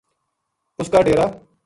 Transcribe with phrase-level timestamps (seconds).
[0.79, 1.25] اس کا ڈیرا